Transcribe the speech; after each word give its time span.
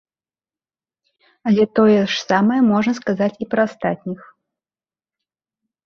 Але 1.51 1.63
тое 1.81 1.99
ж 1.99 2.13
самае 2.27 2.59
можна 2.73 2.93
сказаць 3.03 3.31
і 3.35 3.45
пра 3.55 3.61
астатніх. 3.73 4.21